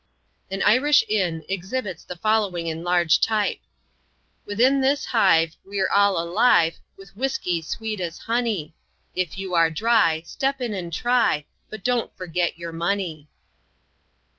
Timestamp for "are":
9.53-9.69